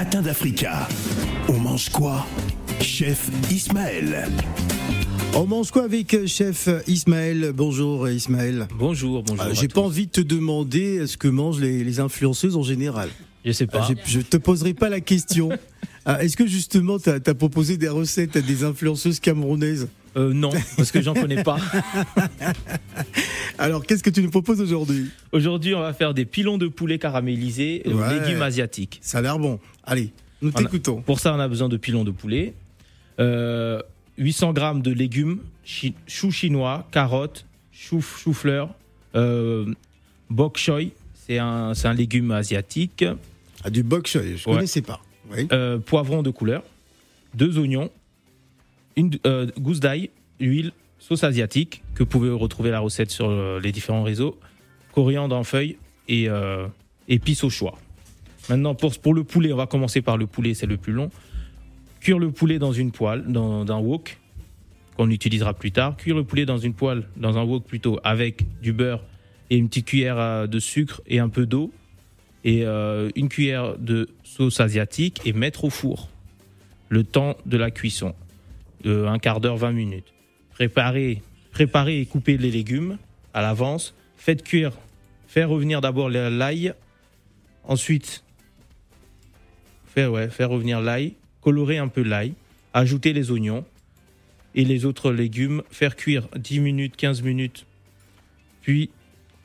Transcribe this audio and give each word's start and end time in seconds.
matins 0.00 0.22
d'Africa. 0.22 0.88
On 1.46 1.58
mange 1.58 1.90
quoi? 1.90 2.26
Chef 2.80 3.28
Ismaël. 3.50 4.26
On 5.34 5.44
mange 5.44 5.70
quoi 5.70 5.84
avec 5.84 6.14
euh, 6.14 6.26
chef 6.26 6.70
Ismaël? 6.86 7.52
Bonjour 7.54 8.06
euh, 8.06 8.12
Ismaël. 8.14 8.66
Bonjour, 8.78 9.22
bonjour. 9.22 9.44
Euh, 9.44 9.50
J'ai 9.52 9.68
tous. 9.68 9.74
pas 9.74 9.82
envie 9.82 10.06
de 10.06 10.10
te 10.10 10.22
demander 10.22 11.06
ce 11.06 11.18
que 11.18 11.28
mangent 11.28 11.60
les, 11.60 11.84
les 11.84 12.00
influenceuses 12.00 12.56
en 12.56 12.62
général? 12.62 13.10
Je 13.44 13.52
sais 13.52 13.66
pas. 13.66 13.86
je 14.06 14.20
te 14.20 14.38
poserai 14.38 14.72
pas 14.72 14.88
la 14.88 15.00
question. 15.00 15.50
Ah, 16.06 16.24
Est-ce 16.24 16.34
que 16.34 16.46
justement 16.46 16.98
tu 16.98 17.10
as, 17.10 17.20
proposé 17.34 17.76
des 17.76 17.90
recettes 17.90 18.36
à 18.36 18.40
des 18.40 18.64
influenceuses 18.64 19.20
camerounaises? 19.20 19.88
Euh, 20.16 20.32
non, 20.32 20.50
parce 20.76 20.90
que 20.90 21.00
j'en 21.00 21.14
connais 21.14 21.42
pas. 21.44 21.58
Alors 23.58 23.84
qu'est-ce 23.84 24.02
que 24.02 24.10
tu 24.10 24.22
nous 24.22 24.30
proposes 24.30 24.60
aujourd'hui? 24.60 25.10
Aujourd'hui, 25.32 25.74
on 25.74 25.80
va 25.80 25.92
faire 25.92 26.14
des 26.14 26.24
pilons 26.24 26.58
de 26.58 26.66
poulet 26.68 26.98
caramélisés, 26.98 27.82
aux 27.86 27.92
Ouais. 27.92 28.20
légumes 28.20 28.42
asiatiques. 28.42 28.98
Ça 29.02 29.18
a 29.18 29.22
l'air 29.22 29.38
bon. 29.38 29.60
Allez, 29.84 30.12
nous 30.42 30.50
t'écoutons. 30.50 31.02
Pour 31.02 31.20
ça, 31.20 31.34
on 31.34 31.38
a 31.40 31.48
besoin 31.48 31.68
de 31.68 31.76
pilons 31.76 32.04
de 32.04 32.10
poulet, 32.10 32.54
euh, 33.20 33.80
800 34.18 34.52
grammes 34.52 34.82
de 34.82 34.90
légumes, 34.92 35.40
chi- 35.64 35.94
choux 36.06 36.30
chinois, 36.30 36.88
carottes, 36.90 37.46
chou, 37.72 38.00
chou-fleur, 38.00 38.70
euh, 39.14 39.66
bok 40.28 40.58
choy, 40.58 40.92
c'est 41.26 41.38
un, 41.38 41.72
légume 41.94 42.30
asiatique, 42.32 43.04
Ah, 43.62 43.70
du 43.70 43.82
bok 43.82 44.06
choy, 44.06 44.36
je 44.38 44.48
Ouais. 44.48 44.56
connaissais 44.56 44.82
pas. 44.82 45.00
Oui. 45.30 45.46
euh, 45.52 45.78
poivron 45.78 46.22
de 46.22 46.30
couleur, 46.30 46.62
deux 47.34 47.58
oignons, 47.58 47.90
une 48.96 49.10
euh, 49.26 49.46
gousse 49.58 49.80
d'ail, 49.80 50.10
huile, 50.40 50.72
sauce 51.00 51.24
asiatique, 51.24 51.82
que 51.94 52.04
vous 52.04 52.08
pouvez 52.08 52.30
retrouver 52.30 52.70
la 52.70 52.78
recette 52.78 53.10
sur 53.10 53.28
euh, 53.28 53.58
les 53.60 53.72
différents 53.72 54.02
réseaux, 54.02 54.38
coriandre 54.92 55.34
en 55.34 55.44
feuilles 55.44 55.76
et 56.08 56.28
euh, 56.28 56.66
épices 57.08 57.42
au 57.42 57.50
choix. 57.50 57.78
Maintenant, 58.48 58.74
pour, 58.74 58.96
pour 58.98 59.14
le 59.14 59.24
poulet, 59.24 59.52
on 59.52 59.56
va 59.56 59.66
commencer 59.66 60.02
par 60.02 60.16
le 60.16 60.26
poulet, 60.26 60.54
c'est 60.54 60.66
le 60.66 60.76
plus 60.76 60.92
long. 60.92 61.10
Cuire 62.00 62.18
le 62.18 62.30
poulet 62.30 62.58
dans 62.58 62.72
une 62.72 62.92
poêle, 62.92 63.24
dans, 63.26 63.70
un 63.70 63.78
wok, 63.78 64.18
qu'on 64.96 65.10
utilisera 65.10 65.54
plus 65.54 65.72
tard. 65.72 65.96
Cuire 65.96 66.16
le 66.16 66.24
poulet 66.24 66.46
dans 66.46 66.58
une 66.58 66.74
poêle, 66.74 67.04
dans 67.16 67.38
un 67.38 67.42
wok 67.42 67.64
plutôt, 67.64 67.98
avec 68.04 68.44
du 68.60 68.72
beurre 68.72 69.02
et 69.50 69.56
une 69.56 69.68
petite 69.68 69.86
cuillère 69.86 70.18
euh, 70.18 70.46
de 70.46 70.58
sucre 70.58 71.00
et 71.06 71.18
un 71.18 71.28
peu 71.28 71.46
d'eau 71.46 71.72
et 72.42 72.64
une 72.64 73.28
cuillère 73.28 73.76
de 73.76 74.08
sauce 74.24 74.60
asiatique 74.60 75.20
et 75.26 75.34
mettre 75.34 75.64
au 75.64 75.68
four 75.68 76.08
le 76.88 77.04
temps 77.04 77.36
de 77.44 77.58
la 77.58 77.70
cuisson 77.70 78.14
de 78.82 79.04
un 79.06 79.18
quart 79.18 79.40
d'heure 79.40 79.56
20 79.56 79.72
minutes. 79.72 80.12
Préparer 80.50 81.22
préparer 81.50 82.00
et 82.00 82.06
couper 82.06 82.36
les 82.36 82.50
légumes 82.50 82.98
à 83.34 83.42
l'avance. 83.42 83.94
Faites 84.16 84.42
cuire. 84.42 84.72
Faire 85.26 85.48
revenir 85.48 85.80
d'abord 85.80 86.08
l'ail. 86.08 86.74
Ensuite 87.64 88.24
faire 89.86 90.12
ouais 90.12 90.28
faire 90.28 90.50
revenir 90.50 90.80
l'ail. 90.80 91.14
Colorer 91.40 91.78
un 91.78 91.88
peu 91.88 92.02
l'ail. 92.02 92.34
Ajouter 92.72 93.12
les 93.12 93.30
oignons 93.30 93.64
et 94.54 94.64
les 94.64 94.84
autres 94.84 95.12
légumes. 95.12 95.62
Faire 95.70 95.96
cuire 95.96 96.28
10 96.36 96.60
minutes 96.60 96.96
15 96.96 97.22
minutes. 97.22 97.66
Puis 98.62 98.90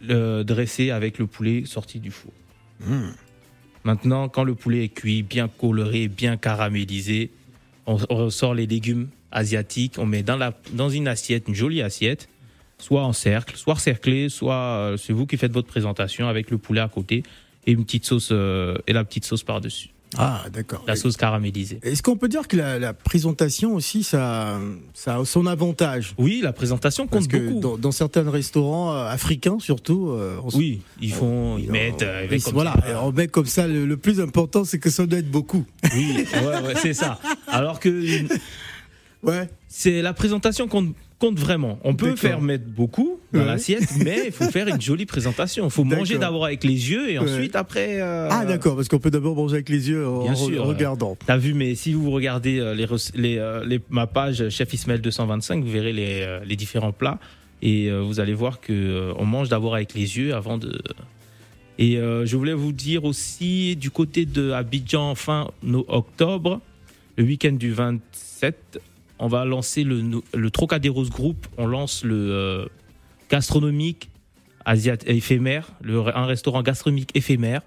le 0.00 0.42
dresser 0.42 0.90
avec 0.90 1.18
le 1.18 1.26
poulet 1.26 1.64
sorti 1.64 2.00
du 2.00 2.10
four. 2.10 2.32
Mmh. 2.80 3.10
Maintenant, 3.84 4.28
quand 4.28 4.44
le 4.44 4.54
poulet 4.54 4.84
est 4.84 4.88
cuit, 4.88 5.22
bien 5.22 5.48
coloré, 5.48 6.08
bien 6.08 6.36
caramélisé, 6.36 7.30
on 7.86 7.96
on 8.08 8.16
ressort 8.16 8.54
les 8.54 8.66
légumes 8.66 9.08
asiatiques, 9.30 9.94
on 9.98 10.06
met 10.06 10.22
dans, 10.22 10.36
la, 10.36 10.52
dans 10.72 10.90
une 10.90 11.08
assiette, 11.08 11.48
une 11.48 11.54
jolie 11.54 11.82
assiette, 11.82 12.28
soit 12.78 13.04
en 13.04 13.12
cercle, 13.12 13.56
soit 13.56 13.76
cerclé, 13.76 14.28
soit 14.28 14.54
euh, 14.54 14.96
c'est 14.96 15.12
vous 15.12 15.26
qui 15.26 15.36
faites 15.36 15.52
votre 15.52 15.68
présentation 15.68 16.28
avec 16.28 16.50
le 16.50 16.58
poulet 16.58 16.80
à 16.80 16.88
côté 16.88 17.22
et 17.66 17.72
une 17.72 17.84
petite 17.84 18.04
sauce 18.04 18.30
euh, 18.32 18.76
et 18.86 18.92
la 18.92 19.04
petite 19.04 19.24
sauce 19.24 19.42
par-dessus, 19.42 19.90
Ah 20.18 20.44
d'accord. 20.52 20.84
la 20.86 20.96
sauce 20.96 21.16
caramélisée. 21.16 21.78
Est-ce 21.82 22.02
qu'on 22.02 22.16
peut 22.16 22.28
dire 22.28 22.46
que 22.48 22.56
la, 22.56 22.78
la 22.78 22.92
présentation 22.92 23.74
aussi, 23.74 24.02
ça, 24.04 24.58
ça 24.94 25.16
a 25.16 25.24
son 25.24 25.46
avantage? 25.46 26.14
Oui, 26.18 26.40
la 26.42 26.52
présentation 26.52 27.06
Parce 27.06 27.24
compte 27.26 27.32
que 27.32 27.38
beaucoup. 27.38 27.60
dans, 27.60 27.78
dans 27.78 27.92
certains 27.92 28.28
restaurants 28.30 28.92
euh, 28.94 29.06
africains, 29.06 29.58
surtout, 29.58 30.10
euh, 30.10 30.36
on 30.44 30.48
Oui, 30.56 30.82
ils 31.00 31.12
font, 31.12 31.56
ils 31.58 31.70
mettent. 31.70 32.02
euh, 32.02 32.26
on- 32.30 32.38
comme 32.40 32.52
voilà, 32.54 32.74
ça. 32.86 33.02
on 33.04 33.12
met 33.12 33.28
comme 33.28 33.46
ça. 33.46 33.66
Le, 33.66 33.86
le 33.86 33.96
plus 33.96 34.20
important, 34.20 34.64
c'est 34.64 34.78
que 34.78 34.90
ça 34.90 35.06
doit 35.06 35.18
être 35.18 35.30
beaucoup. 35.30 35.64
Oui, 35.94 36.24
ouais, 36.34 36.62
ouais, 36.66 36.74
c'est 36.76 36.94
ça. 36.94 37.18
Alors 37.46 37.80
que 37.80 37.90
Ouais. 39.22 39.48
c'est 39.68 40.02
la 40.02 40.12
présentation 40.12 40.66
compte, 40.66 40.94
compte 41.22 41.38
vraiment. 41.38 41.78
On 41.84 41.94
peut 41.94 42.16
faire 42.16 42.40
mettre 42.40 42.64
beaucoup 42.66 43.20
dans 43.32 43.38
Ouais. 43.40 43.46
l'assiette, 43.46 43.88
mais 44.04 44.24
il 44.26 44.32
faut 44.32 44.50
faire 44.50 44.66
une 44.68 44.80
jolie 44.90 45.06
présentation. 45.06 45.64
Il 45.66 45.70
faut 45.70 45.84
manger 45.84 46.18
d'abord 46.18 46.44
avec 46.44 46.64
les 46.64 46.90
yeux 46.90 47.10
et 47.10 47.18
Ouais. 47.18 47.24
ensuite 47.30 47.54
après. 47.56 48.00
euh, 48.00 48.28
Ah 48.30 48.44
d'accord, 48.44 48.74
parce 48.76 48.88
qu'on 48.88 48.98
peut 48.98 49.10
d'abord 49.10 49.36
manger 49.36 49.54
avec 49.54 49.68
les 49.68 49.88
yeux 49.88 50.06
en 50.06 50.24
Bien 50.24 50.32
re- 50.34 50.46
sûr, 50.52 50.64
regardant. 50.66 51.16
T'as 51.26 51.36
vu, 51.36 51.54
mais 51.54 51.74
si 51.76 51.92
vous 51.92 52.10
regardez 52.10 52.58
euh, 52.58 52.74
les, 52.74 52.84
rec- 52.84 53.12
les, 53.14 53.38
euh, 53.38 53.64
les- 53.64 53.80
ma 53.88 54.06
page 54.06 54.48
Chef 54.50 54.72
Ismaël 54.74 55.00
225, 55.00 55.62
vous 55.64 55.70
verrez 55.70 55.92
les, 55.92 56.40
les 56.44 56.56
différents 56.56 56.92
plats 56.92 57.18
et 57.62 57.90
vous 57.92 58.18
allez 58.18 58.34
voir 58.34 58.60
que 58.60 59.12
on 59.16 59.24
mange 59.24 59.48
d'abord 59.48 59.74
avec 59.76 59.94
les 59.94 60.18
yeux 60.18 60.34
avant 60.34 60.58
de. 60.58 60.82
Et 61.78 61.96
euh, 61.98 62.26
je 62.26 62.36
voulais 62.36 62.52
vous 62.54 62.72
dire 62.72 63.04
aussi 63.04 63.76
du 63.76 63.90
côté 63.90 64.26
de 64.26 64.50
Abidjan 64.50 65.14
fin 65.14 65.48
octobre, 65.88 66.60
le 67.16 67.24
week-end 67.24 67.52
du 67.52 67.70
27, 67.72 68.80
on 69.22 69.28
va 69.28 69.44
lancer 69.44 69.84
le, 69.84 70.02
le 70.34 70.50
Trocaderos 70.50 71.08
Group. 71.08 71.46
On 71.56 71.66
lance 71.66 72.02
le 72.04 72.14
euh, 72.32 72.66
gastronomique 73.30 74.08
asiat 74.64 74.96
éphémère, 75.06 75.68
le, 75.80 76.00
un 76.16 76.26
restaurant 76.26 76.62
gastronomique 76.62 77.10
éphémère 77.14 77.62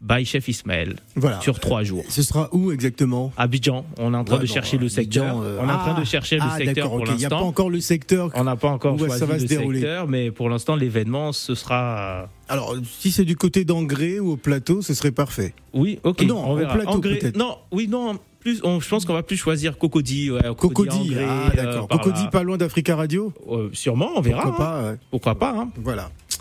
by 0.00 0.24
Chef 0.26 0.48
Ismaël 0.48 0.96
Voilà. 1.16 1.40
sur 1.40 1.58
trois 1.60 1.82
jours. 1.82 2.04
Ce 2.10 2.22
sera 2.22 2.48
où 2.52 2.70
exactement? 2.72 3.32
Abidjan, 3.38 3.86
on 3.98 4.12
est 4.12 4.16
en 4.16 4.24
train 4.24 4.36
Ouais, 4.36 4.42
de 4.42 4.46
chercher 4.46 4.76
le 4.76 4.88
secteur. 4.88 5.24
Abidjan, 5.24 5.42
euh, 5.42 5.58
on 5.60 5.68
est 5.68 5.72
en 5.72 5.78
train 5.78 5.94
ah, 5.96 6.00
de 6.00 6.04
chercher 6.04 6.36
le 6.36 6.42
Ah 6.44 6.56
secteur 6.58 6.90
pour 6.90 7.00
ok. 7.00 7.08
Il 7.12 7.16
n'y 7.16 7.24
a 7.24 7.28
pas 7.28 7.34
l'instant. 7.36 7.48
encore 7.48 7.70
le 7.70 7.80
secteur. 7.80 8.30
On 8.34 8.44
n'a 8.44 8.56
pas 8.56 8.68
encore 8.68 8.98
choisi 8.98 9.18
ça 9.18 9.24
va 9.26 9.34
le 9.34 9.40
se 9.40 9.46
dérouler 9.46 9.80
secteur, 9.80 10.06
mais 10.08 10.30
pour 10.30 10.48
l'instant, 10.50 10.76
l'événement, 10.76 11.32
ce 11.32 11.54
sera. 11.54 12.24
euh, 12.24 12.26
Alors, 12.50 12.74
si 12.98 13.12
c'est 13.12 13.24
du 13.24 13.36
côté 13.36 13.64
d'Angré 13.64 14.20
ou 14.20 14.32
au 14.32 14.36
plateau, 14.36 14.82
ce 14.82 14.92
serait 14.92 15.12
parfait. 15.12 15.54
Oui, 15.72 15.98
ok. 16.04 16.22
Non, 16.22 16.42
on 16.44 16.52
au 16.52 16.56
verra. 16.56 16.74
plateau, 16.74 16.90
Engrais- 16.90 17.18
peut-être. 17.18 17.36
Non, 17.38 17.56
oui, 17.72 17.88
non. 17.88 18.18
Plus, 18.44 18.60
on- 18.62 18.78
je 18.78 18.86
pense 18.88 19.06
qu'on 19.06 19.14
va 19.14 19.22
plus 19.22 19.38
choisir 19.38 19.78
Cocody. 19.78 20.30
Ouais, 20.30 20.42
Cocody, 20.56 20.98
Engrais, 21.12 21.26
ah 21.26 21.50
euh, 21.50 21.56
d'accord. 21.56 21.88
Cocody 21.88 22.28
pas 22.30 22.42
loin 22.42 22.58
d'Africa 22.58 22.94
Radio 22.94 23.32
Euh, 23.50 23.70
sûrement, 23.72 24.10
on 24.16 24.20
verra. 24.20 24.42
Pourquoi 24.42 24.66
hein. 24.66 24.82
pas 24.82 24.90
ouais. 24.90 24.96
Pourquoi 25.10 25.34
pas 25.34 25.50
hein. 25.56 25.68
Voilà. 25.82 26.10